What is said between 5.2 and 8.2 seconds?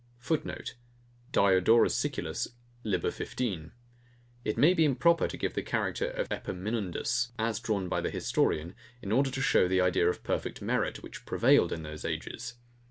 to give the character of Epaminondas, as drawn by the